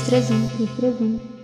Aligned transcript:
presunto, 0.00 0.66
presunto. 0.76 1.42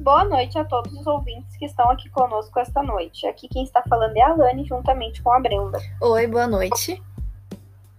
Boa 0.00 0.24
noite 0.24 0.58
a 0.58 0.64
todos 0.64 0.92
os 0.94 1.06
ouvintes 1.06 1.56
que 1.56 1.66
estão 1.66 1.90
aqui 1.90 2.08
conosco 2.08 2.58
esta 2.58 2.82
noite. 2.82 3.26
Aqui 3.26 3.46
quem 3.46 3.62
está 3.62 3.82
falando 3.82 4.16
é 4.16 4.22
a 4.22 4.34
Lani, 4.34 4.64
juntamente 4.64 5.22
com 5.22 5.30
a 5.30 5.38
Brenda. 5.38 5.78
Oi, 6.00 6.26
boa 6.26 6.46
noite. 6.46 7.02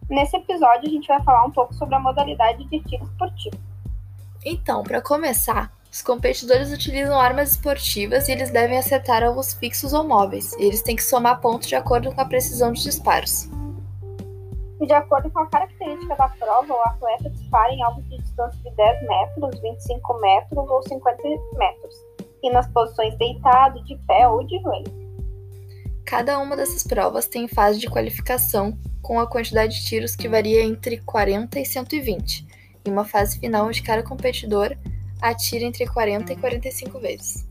Nesse 0.09 0.35
episódio, 0.35 0.89
a 0.89 0.91
gente 0.91 1.07
vai 1.07 1.21
falar 1.23 1.45
um 1.45 1.51
pouco 1.51 1.73
sobre 1.75 1.93
a 1.93 1.99
modalidade 1.99 2.65
de 2.65 2.79
tiro 2.79 3.03
esportivo. 3.03 3.55
Então, 4.43 4.81
para 4.81 5.01
começar, 5.01 5.71
os 5.91 6.03
competidores 6.03 6.71
utilizam 6.71 7.19
armas 7.19 7.51
esportivas 7.51 8.27
e 8.27 8.31
eles 8.31 8.51
devem 8.51 8.77
acertar 8.77 9.23
alvos 9.23 9.53
fixos 9.53 9.91
ou 9.91 10.07
móveis. 10.07 10.53
E 10.53 10.63
eles 10.63 10.83
têm 10.83 10.95
que 10.95 11.03
somar 11.03 11.41
pontos 11.41 11.67
de 11.67 11.75
acordo 11.75 12.13
com 12.13 12.21
a 12.21 12.25
precisão 12.25 12.71
dos 12.71 12.83
disparos. 12.83 13.49
E 14.79 14.85
de 14.85 14.93
acordo 14.93 15.29
com 15.31 15.39
a 15.39 15.47
característica 15.47 16.15
da 16.15 16.29
prova, 16.29 16.73
o 16.73 16.81
atleta 16.81 17.29
dispara 17.31 17.73
em 17.73 17.83
alvos 17.83 18.07
de 18.07 18.17
distância 18.17 18.59
de 18.63 18.75
10 18.75 19.07
metros, 19.07 19.61
25 19.61 20.21
metros 20.21 20.69
ou 20.69 20.83
50 20.83 21.23
metros, 21.57 21.95
e 22.43 22.49
nas 22.51 22.67
posições 22.67 23.17
deitado, 23.17 23.83
de 23.83 23.97
pé 24.07 24.27
ou 24.27 24.45
de 24.45 24.57
joelho. 24.61 25.09
Cada 26.05 26.39
uma 26.39 26.55
dessas 26.55 26.83
provas 26.83 27.27
tem 27.27 27.47
fase 27.47 27.77
de 27.77 27.89
qualificação, 27.89 28.77
com 29.01 29.19
a 29.19 29.27
quantidade 29.27 29.75
de 29.75 29.85
tiros 29.85 30.15
que 30.15 30.29
varia 30.29 30.63
entre 30.63 30.99
40 31.01 31.59
e 31.59 31.65
120, 31.65 32.47
e 32.85 32.89
uma 32.89 33.03
fase 33.03 33.37
final 33.37 33.67
onde 33.67 33.83
cada 33.83 34.01
competidor 34.01 34.77
atira 35.21 35.65
entre 35.65 35.85
40 35.87 36.33
e 36.33 36.35
45 36.35 36.99
vezes. 36.99 37.47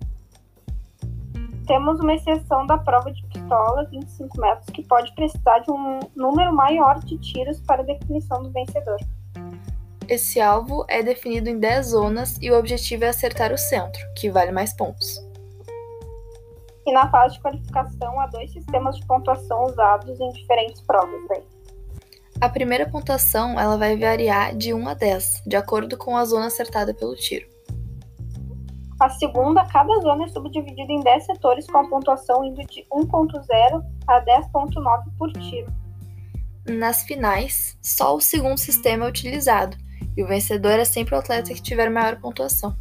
Temos 1.66 2.00
uma 2.00 2.14
exceção 2.14 2.66
da 2.66 2.78
prova 2.78 3.12
de 3.12 3.22
pistola, 3.27 3.84
25 3.91 4.41
metros, 4.41 4.66
que 4.70 4.83
pode 4.84 5.14
precisar 5.14 5.58
de 5.58 5.70
um 5.70 6.00
número 6.16 6.52
maior 6.55 6.98
de 7.00 7.19
tiros 7.19 7.61
para 7.61 7.83
a 7.83 7.84
definição 7.84 8.42
do 8.42 8.50
vencedor. 8.50 8.98
Esse 10.08 10.41
alvo 10.41 10.86
é 10.89 11.02
definido 11.02 11.50
em 11.50 11.58
10 11.58 11.89
zonas 11.89 12.39
e 12.41 12.50
o 12.50 12.58
objetivo 12.58 13.05
é 13.05 13.08
acertar 13.08 13.52
o 13.52 13.58
centro, 13.58 14.00
que 14.16 14.30
vale 14.30 14.50
mais 14.50 14.74
pontos. 14.74 15.22
E 16.86 16.92
na 16.92 17.11
fase 17.11 17.34
de 17.34 17.42
qualificação, 17.42 18.19
há 18.19 18.27
dois 18.28 18.50
sistemas 18.50 18.96
de 18.96 19.05
pontuação 19.06 19.66
usados 19.66 20.19
em 20.19 20.33
diferentes 20.33 20.80
provas. 20.80 21.20
Daí. 21.28 21.42
A 22.41 22.48
primeira 22.48 22.89
pontuação 22.89 23.61
ela 23.61 23.77
vai 23.77 23.98
variar 23.98 24.56
de 24.56 24.72
1 24.72 24.89
a 24.89 24.94
10, 24.94 25.42
de 25.46 25.56
acordo 25.56 25.98
com 25.98 26.16
a 26.16 26.24
zona 26.24 26.46
acertada 26.46 26.94
pelo 26.94 27.14
tiro. 27.14 27.58
A 29.09 29.11
segunda, 29.12 29.64
cada 29.64 29.98
zona 30.01 30.27
é 30.27 30.28
subdividida 30.28 30.92
em 30.92 31.01
10 31.01 31.25
setores 31.25 31.67
com 31.67 31.78
a 31.78 31.89
pontuação 31.89 32.45
indo 32.45 32.62
de 32.67 32.84
1.0 32.92 33.83
a 34.06 34.20
10.9 34.20 35.05
por 35.17 35.33
tiro. 35.33 35.73
Nas 36.69 37.05
finais, 37.05 37.79
só 37.81 38.14
o 38.14 38.20
segundo 38.20 38.59
sistema 38.59 39.06
é 39.06 39.09
utilizado, 39.09 39.79
e 40.14 40.23
o 40.23 40.27
vencedor 40.27 40.79
é 40.79 40.84
sempre 40.84 41.14
o 41.14 41.19
atleta 41.19 41.55
que 41.55 41.62
tiver 41.62 41.89
maior 41.89 42.20
pontuação. 42.20 42.77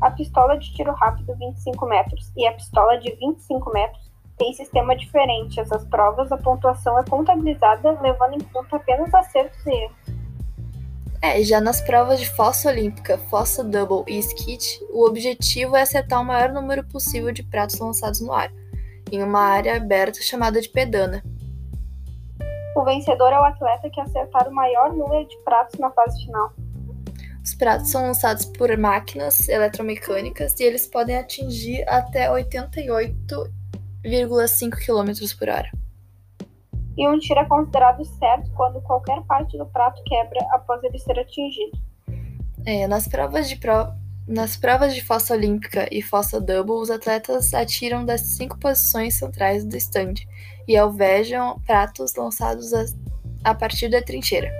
A 0.00 0.10
pistola 0.12 0.56
de 0.56 0.72
tiro 0.72 0.94
rápido 0.94 1.36
25 1.36 1.84
metros 1.84 2.32
e 2.34 2.46
a 2.46 2.52
pistola 2.54 2.96
de 3.00 3.14
25 3.16 3.70
metros 3.74 4.10
têm 4.38 4.54
sistema 4.54 4.96
diferente. 4.96 5.60
Essas 5.60 5.84
provas, 5.84 6.32
a 6.32 6.38
pontuação 6.38 6.98
é 6.98 7.04
contabilizada 7.04 8.00
levando 8.00 8.36
em 8.36 8.44
conta 8.44 8.76
apenas 8.76 9.12
acertos 9.12 9.66
e 9.66 9.72
erros. 9.72 10.19
É, 11.22 11.42
já 11.42 11.60
nas 11.60 11.82
provas 11.82 12.18
de 12.18 12.26
fossa 12.30 12.70
olímpica, 12.70 13.18
fossa 13.28 13.62
double 13.62 14.10
e 14.10 14.18
skit, 14.20 14.82
o 14.88 15.06
objetivo 15.06 15.76
é 15.76 15.82
acertar 15.82 16.18
o 16.18 16.24
maior 16.24 16.50
número 16.50 16.82
possível 16.84 17.30
de 17.30 17.42
pratos 17.42 17.78
lançados 17.78 18.22
no 18.22 18.32
ar, 18.32 18.50
em 19.12 19.22
uma 19.22 19.40
área 19.40 19.76
aberta 19.76 20.22
chamada 20.22 20.62
de 20.62 20.70
pedana. 20.70 21.22
O 22.74 22.82
vencedor 22.84 23.34
é 23.34 23.38
o 23.38 23.44
atleta 23.44 23.90
que 23.90 24.00
acertar 24.00 24.48
o 24.48 24.54
maior 24.54 24.94
número 24.94 25.28
de 25.28 25.36
pratos 25.44 25.78
na 25.78 25.90
fase 25.90 26.24
final. 26.24 26.54
Os 27.44 27.54
pratos 27.54 27.90
são 27.90 28.00
lançados 28.02 28.46
por 28.46 28.74
máquinas 28.78 29.46
eletromecânicas 29.46 30.58
e 30.58 30.64
eles 30.64 30.86
podem 30.86 31.18
atingir 31.18 31.86
até 31.86 32.30
88,5 32.30 34.70
km 34.70 35.12
por 35.38 35.50
hora 35.50 35.70
e 36.96 37.08
um 37.08 37.18
tiro 37.18 37.40
é 37.40 37.44
considerado 37.44 38.04
certo 38.04 38.50
quando 38.52 38.80
qualquer 38.82 39.22
parte 39.22 39.56
do 39.56 39.66
prato 39.66 40.02
quebra 40.04 40.40
após 40.52 40.82
ele 40.82 40.98
ser 40.98 41.18
atingido. 41.18 41.78
É, 42.66 42.86
nas 42.86 43.08
provas 43.08 43.48
de 43.48 43.56
pro... 43.56 43.88
nas 44.26 44.56
provas 44.56 44.94
de 44.94 45.02
fossa 45.02 45.34
olímpica 45.34 45.88
e 45.90 46.02
fossa 46.02 46.40
double, 46.40 46.74
os 46.74 46.90
atletas 46.90 47.54
atiram 47.54 48.04
das 48.04 48.20
cinco 48.20 48.58
posições 48.58 49.14
centrais 49.14 49.64
do 49.64 49.76
stand 49.76 50.14
e 50.68 50.76
alvejam 50.76 51.58
pratos 51.66 52.14
lançados 52.14 52.72
a, 52.74 52.84
a 53.44 53.54
partir 53.54 53.88
da 53.88 54.02
trincheira. 54.02 54.50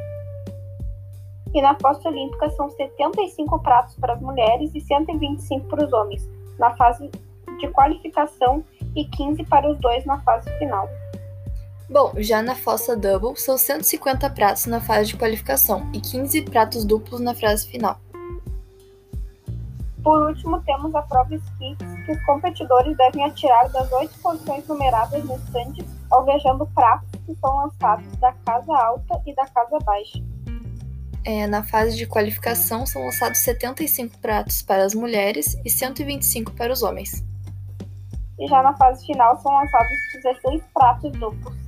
E 1.53 1.61
na 1.61 1.77
fossa 1.81 2.09
olímpica 2.09 2.49
são 2.51 2.71
75 2.71 3.59
pratos 3.59 3.97
para 3.97 4.15
as 4.15 4.21
mulheres 4.21 4.73
e 4.75 4.81
125 4.81 5.67
para 5.67 5.85
os 5.85 5.93
homens, 5.93 6.29
na 6.59 6.75
fase 6.77 7.11
de 7.59 7.69
qualificação, 7.69 8.65
e 8.97 9.05
15 9.05 9.45
para 9.45 9.71
os 9.71 9.79
dois 9.79 10.05
na 10.05 10.21
fase 10.23 10.51
final. 10.59 10.89
Bom, 11.91 12.13
já 12.19 12.41
na 12.41 12.55
fossa 12.55 12.97
double, 12.97 13.37
são 13.37 13.59
150 13.59 14.31
pratos 14.31 14.67
na 14.67 14.81
fase 14.81 15.09
de 15.09 15.17
qualificação 15.17 15.91
e 15.93 16.01
15 16.01 16.43
pratos 16.43 16.85
duplos 16.85 17.21
na 17.21 17.35
fase 17.35 17.69
final. 17.69 17.99
Por 20.01 20.29
último, 20.29 20.63
temos 20.63 20.95
a 20.95 21.03
prova 21.03 21.35
skits, 21.35 22.07
que 22.07 22.13
os 22.13 22.25
competidores 22.25 22.97
devem 22.97 23.25
atirar 23.25 23.69
das 23.71 23.91
oito 23.91 24.17
posições 24.21 24.67
numeradas 24.69 25.25
no 25.25 25.35
stand, 25.35 25.85
alvejando 26.13 26.65
pratos 26.75 27.09
que 27.27 27.35
são 27.35 27.57
lançados 27.57 28.07
da 28.19 28.33
casa 28.47 28.73
alta 28.73 29.21
e 29.27 29.35
da 29.35 29.47
casa 29.49 29.79
baixa. 29.85 30.23
É, 31.25 31.49
na 31.49 31.65
fase 31.65 31.97
de 31.97 32.07
qualificação, 32.07 32.87
são 32.87 33.05
lançados 33.05 33.41
75 33.41 34.17
pratos 34.19 34.63
para 34.63 34.85
as 34.85 34.95
mulheres 34.95 35.57
e 35.65 35.69
125 35.69 36.53
para 36.53 36.73
os 36.73 36.85
homens. 36.85 37.25
E 38.39 38.47
já 38.47 38.63
na 38.63 38.75
fase 38.75 39.05
final, 39.05 39.39
são 39.41 39.53
lançados 39.53 39.91
16 40.23 40.63
pratos 40.73 41.13
duplos. 41.13 41.60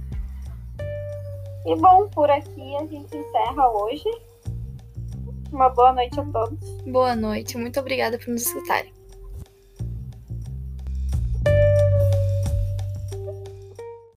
E 1.64 1.76
bom, 1.76 2.08
por 2.08 2.28
aqui 2.28 2.76
a 2.76 2.86
gente 2.86 3.16
encerra 3.16 3.70
hoje. 3.70 4.10
Uma 5.52 5.68
boa 5.68 5.92
noite 5.92 6.18
a 6.18 6.24
todos. 6.24 6.58
Boa 6.86 7.14
noite, 7.14 7.56
muito 7.56 7.78
obrigada 7.78 8.18
por 8.18 8.28
nos 8.28 8.42
escutarem. 8.46 8.92